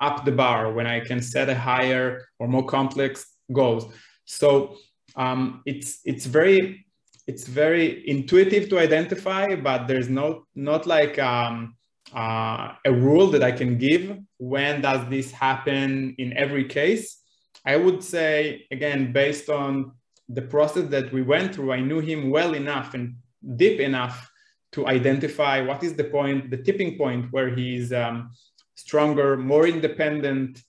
up 0.00 0.24
the 0.24 0.32
bar, 0.32 0.72
when 0.72 0.86
I 0.86 1.00
can 1.00 1.20
set 1.20 1.48
a 1.48 1.56
higher 1.56 2.28
or 2.38 2.46
more 2.46 2.66
complex 2.66 3.26
goals. 3.52 3.92
So 4.26 4.76
um, 5.16 5.62
it's 5.66 5.98
it's 6.04 6.26
very 6.26 6.84
it's 7.26 7.46
very 7.46 8.08
intuitive 8.08 8.68
to 8.68 8.78
identify, 8.78 9.54
but 9.54 9.88
there's 9.88 10.08
no 10.08 10.46
not 10.54 10.86
like 10.86 11.18
um, 11.18 11.76
uh, 12.14 12.72
a 12.84 12.92
rule 12.92 13.28
that 13.28 13.42
I 13.42 13.52
can 13.52 13.78
give. 13.78 14.18
When 14.38 14.82
does 14.82 15.08
this 15.08 15.30
happen 15.32 16.14
in 16.18 16.36
every 16.36 16.64
case? 16.64 17.18
I 17.66 17.76
would 17.76 18.04
say 18.04 18.66
again, 18.70 19.12
based 19.12 19.48
on 19.48 19.92
the 20.28 20.42
process 20.42 20.88
that 20.90 21.12
we 21.12 21.22
went 21.22 21.54
through, 21.54 21.72
I 21.72 21.80
knew 21.80 22.00
him 22.00 22.30
well 22.30 22.54
enough 22.54 22.94
and 22.94 23.16
deep 23.56 23.80
enough 23.80 24.30
to 24.72 24.86
identify 24.86 25.60
what 25.60 25.82
is 25.82 25.94
the 25.94 26.04
point, 26.04 26.50
the 26.50 26.56
tipping 26.56 26.98
point 26.98 27.32
where 27.32 27.54
he's 27.54 27.92
um, 27.92 28.32
stronger, 28.74 29.36
more 29.36 29.66
independent, 29.66 30.62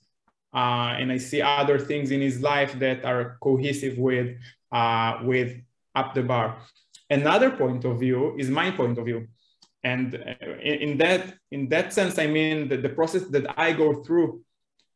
uh, 0.53 0.95
and 0.99 1.11
I 1.11 1.17
see 1.17 1.41
other 1.41 1.79
things 1.79 2.11
in 2.11 2.21
his 2.21 2.41
life 2.41 2.77
that 2.79 3.03
are 3.03 3.37
cohesive 3.41 3.97
with 3.97 4.37
uh, 4.71 5.19
with 5.23 5.57
up 5.95 6.13
the 6.13 6.23
bar. 6.23 6.57
Another 7.09 7.51
point 7.51 7.85
of 7.85 7.99
view 7.99 8.35
is 8.37 8.49
my 8.49 8.71
point 8.71 8.97
of 8.97 9.05
view, 9.05 9.27
and 9.83 10.15
uh, 10.15 10.45
in, 10.61 10.97
that 10.97 11.35
in 11.51 11.69
that 11.69 11.93
sense, 11.93 12.17
I 12.17 12.27
mean 12.27 12.67
that 12.69 12.81
the 12.81 12.89
process 12.89 13.23
that 13.27 13.59
I 13.59 13.71
go 13.73 14.03
through 14.03 14.41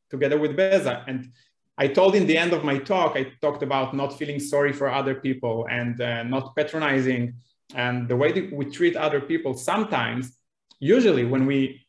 together 0.10 0.40
with 0.40 0.56
Beza. 0.56 1.04
And 1.08 1.32
I 1.78 1.88
told 1.88 2.16
in 2.16 2.26
the 2.26 2.38
end 2.38 2.52
of 2.54 2.64
my 2.64 2.80
talk, 2.80 3.16
I 3.16 3.32
talked 3.42 3.62
about 3.62 3.96
not 3.96 4.18
feeling 4.18 4.40
sorry 4.40 4.74
for 4.74 4.90
other 4.90 5.16
people 5.16 5.68
and 5.70 6.02
uh, 6.02 6.24
not 6.24 6.56
patronizing 6.56 7.36
and 7.76 8.08
the 8.08 8.16
way 8.16 8.32
that 8.32 8.52
we 8.52 8.66
treat 8.66 8.96
other 8.96 9.22
people 9.22 9.54
sometimes 9.54 10.38
usually 10.80 11.26
when 11.26 11.46
we 11.46 11.86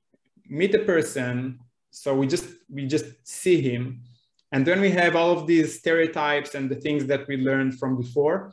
meet 0.48 0.74
a 0.74 0.80
person 0.80 1.58
so 1.90 2.14
we 2.14 2.26
just 2.26 2.46
we 2.68 2.86
just 2.86 3.06
see 3.26 3.60
him 3.60 4.02
and 4.52 4.66
then 4.66 4.80
we 4.80 4.90
have 4.90 5.16
all 5.16 5.30
of 5.30 5.46
these 5.46 5.78
stereotypes 5.78 6.54
and 6.54 6.70
the 6.70 6.74
things 6.74 7.06
that 7.06 7.26
we 7.28 7.36
learned 7.36 7.78
from 7.78 7.96
before 7.96 8.52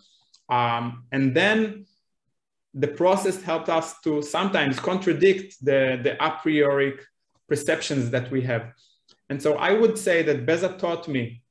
um, 0.50 1.04
and 1.12 1.36
then 1.36 1.86
the 2.74 2.88
process 2.88 3.42
helped 3.42 3.70
us 3.70 4.00
to 4.02 4.22
sometimes 4.22 4.80
contradict 4.80 5.56
the, 5.64 6.00
the 6.04 6.24
a 6.24 6.32
priori 6.42 6.94
perceptions 7.50 8.10
that 8.10 8.30
we 8.32 8.42
have 8.42 8.72
and 9.30 9.42
so 9.42 9.56
i 9.56 9.72
would 9.72 9.98
say 9.98 10.22
that 10.22 10.46
beza 10.46 10.70
taught 10.78 11.08
me 11.08 11.42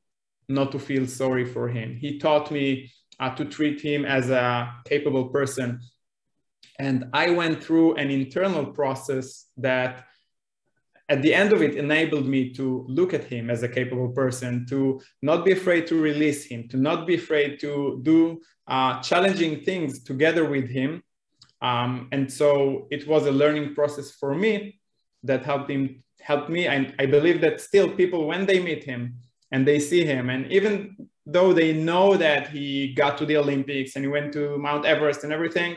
not 0.48 0.70
to 0.70 0.78
feel 0.78 1.06
sorry 1.06 1.44
for 1.44 1.68
him 1.68 1.96
he 1.96 2.18
taught 2.18 2.50
me 2.50 2.90
uh, 3.18 3.34
to 3.34 3.44
treat 3.44 3.80
him 3.80 4.04
as 4.04 4.30
a 4.30 4.74
capable 4.84 5.28
person. 5.28 5.80
And 6.78 7.06
I 7.12 7.30
went 7.30 7.62
through 7.62 7.94
an 7.94 8.10
internal 8.10 8.66
process 8.66 9.46
that 9.56 10.04
at 11.08 11.22
the 11.22 11.32
end 11.32 11.52
of 11.52 11.62
it 11.62 11.76
enabled 11.76 12.26
me 12.26 12.52
to 12.54 12.84
look 12.88 13.14
at 13.14 13.24
him 13.24 13.48
as 13.50 13.62
a 13.62 13.68
capable 13.68 14.08
person, 14.08 14.66
to 14.66 15.00
not 15.22 15.44
be 15.44 15.52
afraid 15.52 15.86
to 15.86 16.00
release 16.00 16.44
him, 16.44 16.68
to 16.68 16.76
not 16.76 17.06
be 17.06 17.14
afraid 17.14 17.60
to 17.60 18.00
do 18.02 18.40
uh, 18.66 19.00
challenging 19.02 19.60
things 19.60 20.02
together 20.02 20.44
with 20.48 20.68
him. 20.68 21.02
Um, 21.62 22.08
and 22.12 22.30
so 22.30 22.88
it 22.90 23.06
was 23.06 23.26
a 23.26 23.32
learning 23.32 23.74
process 23.74 24.10
for 24.10 24.34
me 24.34 24.80
that 25.22 25.44
helped 25.44 25.70
him 25.70 26.02
helped 26.20 26.50
me. 26.50 26.66
And 26.66 26.92
I 26.98 27.06
believe 27.06 27.40
that 27.42 27.60
still 27.60 27.88
people, 27.88 28.26
when 28.26 28.46
they 28.46 28.58
meet 28.58 28.82
him 28.82 29.14
and 29.52 29.66
they 29.66 29.78
see 29.78 30.04
him, 30.04 30.28
and 30.28 30.50
even 30.50 30.96
though 31.24 31.52
they 31.52 31.72
know 31.72 32.16
that 32.16 32.48
he 32.48 32.94
got 32.94 33.16
to 33.18 33.26
the 33.26 33.36
Olympics 33.36 33.94
and 33.94 34.04
he 34.04 34.10
went 34.10 34.32
to 34.32 34.58
Mount 34.58 34.84
Everest 34.84 35.22
and 35.22 35.32
everything, 35.32 35.76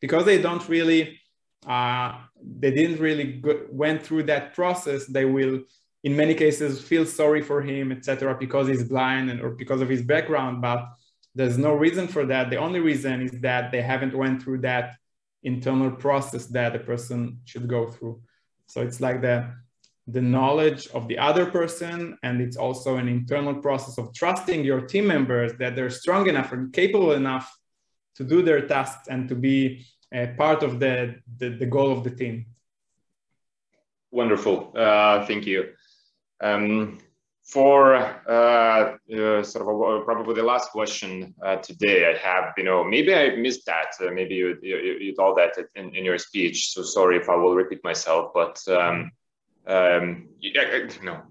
because 0.00 0.24
they 0.24 0.40
don't 0.40 0.66
really, 0.70 1.19
uh, 1.66 2.18
they 2.42 2.70
didn't 2.70 2.98
really 2.98 3.32
go, 3.34 3.66
went 3.70 4.02
through 4.02 4.24
that 4.24 4.54
process, 4.54 5.06
they 5.06 5.24
will, 5.24 5.60
in 6.04 6.16
many 6.16 6.34
cases, 6.34 6.80
feel 6.80 7.04
sorry 7.04 7.42
for 7.42 7.60
him, 7.60 7.92
etc., 7.92 8.34
because 8.38 8.68
he's 8.68 8.84
blind 8.84 9.30
and 9.30 9.40
or 9.40 9.50
because 9.50 9.80
of 9.80 9.88
his 9.88 10.02
background. 10.02 10.62
But 10.62 10.88
there's 11.34 11.58
no 11.58 11.74
reason 11.74 12.08
for 12.08 12.24
that. 12.26 12.50
The 12.50 12.56
only 12.56 12.80
reason 12.80 13.22
is 13.22 13.32
that 13.40 13.72
they 13.72 13.82
haven't 13.82 14.14
went 14.14 14.42
through 14.42 14.60
that 14.62 14.96
internal 15.42 15.90
process 15.90 16.46
that 16.46 16.76
a 16.76 16.80
person 16.80 17.40
should 17.44 17.68
go 17.68 17.88
through. 17.88 18.20
So 18.66 18.82
it's 18.82 19.00
like 19.00 19.20
the 19.20 19.52
the 20.06 20.20
knowledge 20.20 20.88
of 20.88 21.06
the 21.06 21.18
other 21.18 21.46
person 21.46 22.18
and 22.24 22.40
it's 22.40 22.56
also 22.56 22.96
an 22.96 23.06
internal 23.06 23.54
process 23.54 23.96
of 23.96 24.12
trusting 24.12 24.64
your 24.64 24.80
team 24.80 25.06
members 25.06 25.52
that 25.58 25.76
they're 25.76 25.90
strong 25.90 26.26
enough 26.28 26.52
and 26.52 26.72
capable 26.72 27.12
enough 27.12 27.56
to 28.16 28.24
do 28.24 28.42
their 28.42 28.66
tasks 28.66 29.06
and 29.08 29.28
to 29.28 29.36
be 29.36 29.86
a 30.12 30.26
part 30.36 30.62
of 30.62 30.80
the, 30.80 31.16
the, 31.38 31.50
the 31.50 31.66
goal 31.66 31.92
of 31.92 32.04
the 32.04 32.10
team 32.10 32.46
wonderful 34.10 34.72
uh, 34.76 35.24
thank 35.26 35.46
you 35.46 35.68
um, 36.42 36.98
for 37.50 37.96
uh, 37.96 38.96
uh, 39.12 39.42
sort 39.42 39.62
of 39.62 39.68
a, 39.68 40.04
probably 40.04 40.34
the 40.34 40.42
last 40.42 40.70
question 40.70 41.34
uh, 41.44 41.56
today 41.56 42.08
I 42.08 42.16
have, 42.16 42.54
you 42.56 42.62
know, 42.62 42.84
maybe 42.84 43.12
I 43.12 43.34
missed 43.34 43.66
that. 43.66 43.94
Uh, 44.00 44.12
maybe 44.12 44.36
you, 44.36 44.56
you, 44.62 44.76
you, 44.76 45.14
told 45.16 45.36
that 45.38 45.56
in, 45.74 45.94
in 45.94 46.04
your 46.04 46.18
speech. 46.18 46.72
So 46.72 46.82
sorry 46.82 47.16
if 47.16 47.28
I 47.28 47.34
will 47.34 47.56
repeat 47.56 47.82
myself, 47.82 48.30
but 48.34 48.56
um, 48.68 49.10
um, 49.66 50.28
you 50.40 50.52
know, 51.02 51.22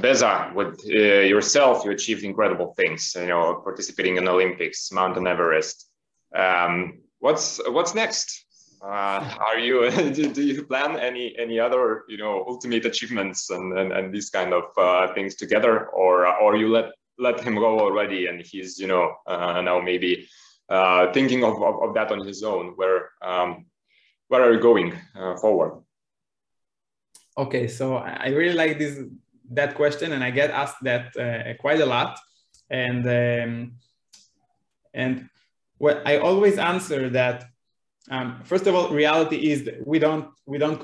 Beza, 0.00 0.52
with 0.54 0.80
uh, 0.86 0.92
yourself, 0.92 1.84
you 1.84 1.92
achieved 1.92 2.24
incredible 2.24 2.74
things. 2.76 3.14
You 3.18 3.26
know, 3.26 3.60
participating 3.62 4.16
in 4.16 4.28
Olympics, 4.28 4.92
Mountain 4.92 5.26
Everest. 5.26 5.88
Um, 6.34 7.00
what's 7.24 7.58
what's 7.76 7.94
next? 7.94 8.44
Uh, 8.82 9.20
are 9.48 9.58
you 9.58 9.90
do, 10.16 10.32
do, 10.32 10.42
you 10.42 10.64
plan 10.64 10.96
any 11.08 11.34
any 11.38 11.58
other 11.58 12.04
you 12.08 12.18
know 12.18 12.44
ultimate 12.46 12.84
achievements 12.84 13.50
and 13.50 13.66
and, 13.78 13.92
and 13.92 14.14
these 14.14 14.28
kind 14.30 14.52
of 14.52 14.64
uh, 14.76 15.12
things 15.14 15.34
together, 15.34 15.86
or 15.88 16.26
or 16.42 16.56
you 16.56 16.68
let 16.68 16.88
let 17.18 17.40
him 17.40 17.54
go 17.54 17.80
already 17.80 18.26
and 18.26 18.40
he's 18.50 18.78
you 18.78 18.86
know 18.86 19.04
uh, 19.26 19.60
now 19.62 19.80
maybe 19.80 20.28
uh, 20.68 21.12
thinking 21.12 21.44
of, 21.44 21.54
of, 21.62 21.74
of 21.84 21.94
that 21.94 22.12
on 22.12 22.26
his 22.26 22.42
own? 22.42 22.74
Where 22.76 23.10
um, 23.22 23.66
where 24.28 24.42
are 24.42 24.52
you 24.52 24.60
going 24.60 24.92
uh, 25.16 25.36
forward? 25.36 25.82
Okay, 27.36 27.66
so 27.68 27.96
I 27.96 28.28
really 28.28 28.54
like 28.54 28.78
this 28.78 29.00
that 29.50 29.74
question, 29.74 30.12
and 30.12 30.22
I 30.22 30.30
get 30.30 30.50
asked 30.50 30.82
that 30.82 31.16
uh, 31.16 31.54
quite 31.60 31.80
a 31.80 31.86
lot, 31.86 32.18
and 32.70 33.02
um, 33.06 33.72
and 34.92 35.28
what 35.78 36.02
I 36.06 36.18
always 36.18 36.58
answer 36.58 37.10
that 37.10 37.44
um, 38.10 38.40
first 38.44 38.66
of 38.66 38.74
all, 38.74 38.90
reality 38.90 39.50
is 39.50 39.68
we 39.86 39.98
don't 39.98 40.28
we 40.46 40.58
don't 40.58 40.78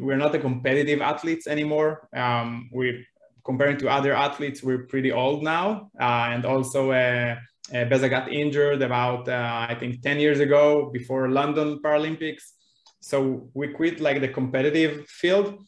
we're 0.00 0.16
not 0.16 0.34
a 0.34 0.38
competitive 0.38 1.00
athletes 1.00 1.46
anymore. 1.46 2.08
Um, 2.12 2.68
we're 2.72 3.02
comparing 3.44 3.76
to 3.78 3.88
other 3.88 4.12
athletes, 4.12 4.62
we're 4.64 4.86
pretty 4.86 5.12
old 5.12 5.44
now, 5.44 5.90
uh, 6.00 6.26
and 6.32 6.44
also 6.44 6.90
uh, 6.90 7.36
uh, 7.72 7.84
Beza 7.84 8.08
got 8.08 8.32
injured 8.32 8.82
about 8.82 9.28
uh, 9.28 9.66
I 9.68 9.76
think 9.78 10.02
10 10.02 10.18
years 10.18 10.40
ago 10.40 10.90
before 10.92 11.28
London 11.28 11.78
Paralympics. 11.84 12.42
So 13.00 13.48
we 13.54 13.68
quit 13.68 14.00
like 14.00 14.20
the 14.20 14.28
competitive 14.28 15.06
field 15.06 15.64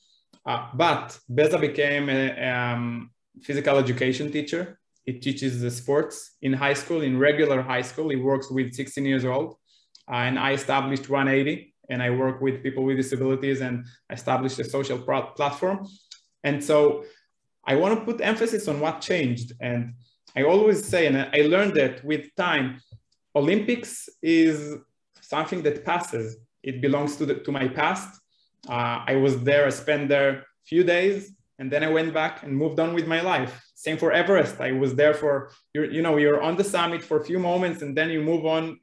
uh, 0.49 0.67
but 0.75 1.19
Beza 1.29 1.59
became 1.59 2.09
a 2.09 2.31
um, 2.51 3.11
physical 3.43 3.77
education 3.77 4.33
teacher. 4.33 4.79
He 5.09 5.15
teaches 5.15 5.53
the 5.63 5.71
sports 5.71 6.17
in 6.43 6.53
high 6.53 6.75
school, 6.83 7.01
in 7.01 7.19
regular 7.19 7.63
high 7.63 7.87
school. 7.91 8.11
He 8.11 8.21
works 8.33 8.51
with 8.51 8.75
16 8.75 9.07
years 9.07 9.25
old. 9.25 9.57
Uh, 10.11 10.17
and 10.29 10.39
I 10.39 10.53
established 10.53 11.09
180 11.09 11.75
and 11.89 12.03
I 12.03 12.11
work 12.11 12.43
with 12.43 12.63
people 12.63 12.85
with 12.85 12.99
disabilities 12.99 13.63
and 13.63 13.87
established 14.11 14.59
a 14.59 14.65
social 14.65 14.99
platform. 15.39 15.87
And 16.45 16.63
so 16.63 17.05
I 17.67 17.77
want 17.77 17.99
to 17.99 18.05
put 18.05 18.21
emphasis 18.21 18.69
on 18.69 18.81
what 18.81 19.01
changed. 19.01 19.55
And 19.61 19.95
I 20.37 20.43
always 20.43 20.85
say, 20.85 21.07
and 21.07 21.17
I 21.17 21.41
learned 21.55 21.75
that 21.81 22.05
with 22.05 22.25
time, 22.37 22.67
Olympics 23.35 24.11
is 24.23 24.77
something 25.23 25.63
that 25.63 25.87
passes. 25.87 26.37
It 26.63 26.83
belongs 26.83 27.17
to, 27.17 27.25
the, 27.25 27.37
to 27.47 27.51
my 27.51 27.67
past 27.69 28.21
uh, 28.69 29.05
I 29.07 29.17
was 29.17 29.41
there, 29.43 29.67
I 29.67 29.71
spent 29.71 30.09
there 30.09 30.31
a 30.31 30.45
few 30.67 30.85
days, 30.85 31.33
and 31.59 31.71
then 31.71 31.83
I 31.83 31.89
went 31.89 32.15
back 32.15 32.43
and 32.43 32.57
moved 32.57 32.79
on 32.79 32.95
with 32.95 33.07
my 33.07 33.21
life. 33.21 33.61
Same 33.75 33.97
for 33.97 34.13
Everest. 34.13 34.61
I 34.61 34.73
was 34.73 34.95
there 34.95 35.15
for, 35.15 35.51
you 35.75 36.03
know, 36.03 36.17
you're 36.17 36.43
on 36.43 36.57
the 36.57 36.65
summit 36.65 37.03
for 37.03 37.19
a 37.19 37.25
few 37.25 37.39
moments 37.39 37.83
and 37.83 37.97
then 37.97 38.11
you 38.11 38.23
move 38.23 38.47
on 38.47 38.79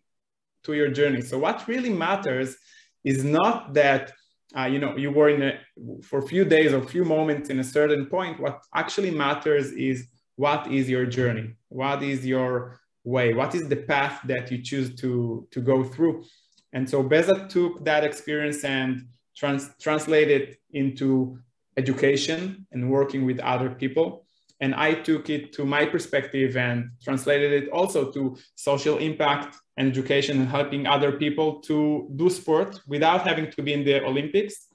to 0.63 0.73
your 0.73 0.89
journey. 0.89 1.21
So 1.21 1.37
what 1.37 1.67
really 1.67 1.89
matters 1.89 2.57
is 3.03 3.23
not 3.23 3.73
that 3.75 4.11
uh, 4.57 4.65
you 4.65 4.79
know, 4.79 4.95
you 4.95 5.11
were 5.11 5.29
in 5.29 5.41
a, 5.41 5.59
for 6.03 6.19
a 6.19 6.27
few 6.27 6.45
days 6.45 6.71
or 6.71 6.77
a 6.77 6.87
few 6.87 7.03
moments 7.03 7.49
in 7.49 7.59
a 7.59 7.63
certain 7.63 8.05
point, 8.05 8.39
what 8.39 8.61
actually 8.73 9.11
matters 9.11 9.71
is 9.71 10.07
what 10.35 10.71
is 10.71 10.89
your 10.89 11.05
journey? 11.05 11.55
What 11.69 12.03
is 12.03 12.25
your 12.25 12.79
way? 13.03 13.33
What 13.33 13.53
is 13.53 13.67
the 13.67 13.75
path 13.75 14.21
that 14.25 14.51
you 14.51 14.61
choose 14.61 14.95
to, 14.95 15.47
to 15.51 15.59
go 15.61 15.83
through? 15.83 16.23
And 16.71 16.89
so 16.89 17.03
Beza 17.03 17.47
took 17.49 17.83
that 17.85 18.03
experience 18.03 18.63
and 18.63 19.07
trans, 19.35 19.71
translated 19.79 20.57
into 20.71 21.39
education 21.77 22.65
and 22.71 22.89
working 22.89 23.25
with 23.25 23.39
other 23.39 23.69
people. 23.69 24.25
And 24.61 24.73
I 24.73 24.93
took 24.93 25.29
it 25.29 25.51
to 25.53 25.65
my 25.65 25.85
perspective 25.85 26.55
and 26.55 26.91
translated 27.03 27.51
it 27.51 27.69
also 27.69 28.11
to 28.13 28.37
social 28.55 28.97
impact 28.99 29.57
and 29.77 29.89
education 29.89 30.39
and 30.39 30.47
helping 30.47 30.87
other 30.87 31.11
people 31.11 31.59
to 31.61 32.09
do 32.15 32.29
sport 32.29 32.79
without 32.87 33.27
having 33.27 33.51
to 33.51 33.61
be 33.61 33.73
in 33.73 33.83
the 33.83 34.03
Olympics. 34.05 34.67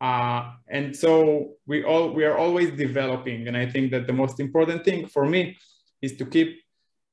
Uh, 0.00 0.50
and 0.68 0.94
so 0.94 1.54
we 1.66 1.82
all 1.82 2.10
we 2.10 2.24
are 2.24 2.36
always 2.36 2.70
developing. 2.72 3.48
And 3.48 3.56
I 3.56 3.66
think 3.66 3.90
that 3.92 4.06
the 4.06 4.12
most 4.12 4.40
important 4.40 4.84
thing 4.84 5.06
for 5.06 5.24
me 5.24 5.56
is 6.02 6.16
to 6.18 6.26
keep 6.26 6.60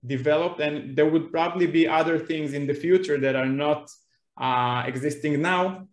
developed. 0.06 0.60
And 0.60 0.96
there 0.98 1.10
would 1.10 1.32
probably 1.32 1.68
be 1.68 1.88
other 1.88 2.20
things 2.20 2.54
in 2.54 2.68
the 2.68 2.74
future 2.74 3.18
that 3.20 3.36
are 3.36 3.46
not 3.46 3.90
uh, 4.38 4.84
existing 4.86 5.42
now. 5.42 5.88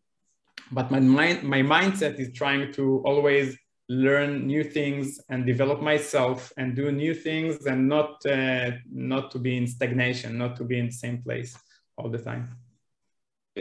But 0.70 0.90
my 0.90 1.00
mind, 1.00 1.42
my 1.42 1.62
mindset 1.62 2.18
is 2.18 2.32
trying 2.32 2.72
to 2.74 3.02
always 3.04 3.56
learn 3.88 4.46
new 4.46 4.62
things 4.62 5.18
and 5.30 5.46
develop 5.46 5.80
myself 5.80 6.52
and 6.58 6.76
do 6.76 6.92
new 6.92 7.14
things 7.14 7.66
and 7.66 7.88
not 7.88 8.24
uh, 8.26 8.72
not 8.92 9.30
to 9.30 9.38
be 9.38 9.56
in 9.56 9.66
stagnation 9.66 10.36
not 10.36 10.56
to 10.56 10.64
be 10.64 10.78
in 10.78 10.86
the 10.86 10.92
same 10.92 11.22
place 11.22 11.56
all 11.96 12.10
the 12.10 12.18
time. 12.18 12.54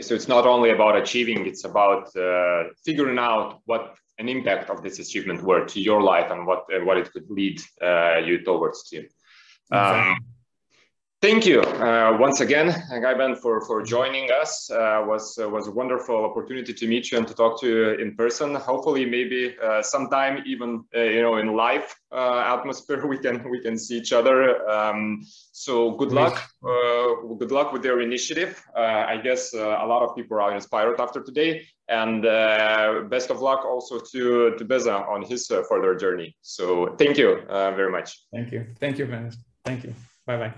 So 0.00 0.14
it's 0.14 0.28
not 0.28 0.46
only 0.46 0.70
about 0.70 0.96
achieving 0.96 1.46
it's 1.46 1.64
about 1.64 2.14
uh, 2.14 2.64
figuring 2.84 3.18
out 3.18 3.60
what 3.64 3.96
an 4.18 4.28
impact 4.28 4.68
of 4.68 4.82
this 4.82 4.98
achievement 4.98 5.42
were 5.42 5.64
to 5.64 5.80
your 5.80 6.02
life 6.02 6.30
and 6.30 6.46
what 6.46 6.64
uh, 6.74 6.84
what 6.84 6.98
it 6.98 7.10
could 7.10 7.28
lead 7.30 7.60
uh, 7.82 8.18
you 8.18 8.44
towards 8.44 8.82
to. 8.90 9.06
Um, 9.72 10.16
Thank 11.20 11.46
you 11.46 11.62
uh, 11.62 12.16
once 12.20 12.40
again, 12.40 12.68
Gaiben, 12.92 13.36
for, 13.36 13.60
for 13.62 13.82
joining 13.82 14.30
us. 14.30 14.70
Uh, 14.70 15.02
was 15.04 15.36
uh, 15.36 15.48
was 15.48 15.66
a 15.66 15.70
wonderful 15.72 16.24
opportunity 16.24 16.72
to 16.72 16.86
meet 16.86 17.10
you 17.10 17.18
and 17.18 17.26
to 17.26 17.34
talk 17.34 17.60
to 17.60 17.66
you 17.66 17.90
in 17.94 18.14
person. 18.14 18.54
Hopefully, 18.54 19.04
maybe 19.04 19.56
uh, 19.60 19.82
sometime 19.82 20.44
even 20.46 20.84
uh, 20.94 21.00
you 21.00 21.20
know 21.20 21.38
in 21.38 21.56
live 21.56 21.92
uh, 22.12 22.54
atmosphere 22.56 23.04
we 23.08 23.18
can 23.18 23.50
we 23.50 23.60
can 23.60 23.76
see 23.76 23.96
each 23.98 24.12
other. 24.12 24.64
Um, 24.70 25.22
so 25.50 25.90
good 25.90 26.12
luck, 26.12 26.40
good 26.62 27.50
luck 27.50 27.72
with 27.72 27.84
your 27.84 28.00
initiative. 28.00 28.62
I 28.76 29.16
guess 29.16 29.54
a 29.54 29.86
lot 29.86 30.04
of 30.08 30.14
people 30.14 30.38
are 30.40 30.54
inspired 30.54 31.00
after 31.00 31.20
today, 31.20 31.66
and 31.88 32.22
best 33.10 33.30
of 33.30 33.40
luck 33.40 33.64
also 33.64 33.98
to 33.98 34.54
to 34.56 34.64
Beza 34.64 34.94
on 34.94 35.22
his 35.22 35.48
further 35.68 35.96
journey. 35.96 36.36
So 36.42 36.94
thank 36.96 37.18
you 37.18 37.42
very 37.48 37.90
much. 37.90 38.24
Thank 38.32 38.52
you, 38.52 38.66
thank 38.78 38.98
you, 38.98 39.06
Venice. 39.06 39.36
Thank 39.64 39.82
you. 39.82 39.94
Bye 40.24 40.36
bye. 40.36 40.54